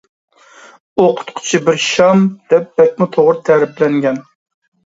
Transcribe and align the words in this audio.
«ئوقۇتقۇچى 1.03 1.59
بىر 1.67 1.77
شام» 1.89 2.25
دەپ 2.55 2.73
بەكمۇ 2.81 3.09
توغرا 3.19 3.39
تەرىپلەنگەن. 3.51 4.23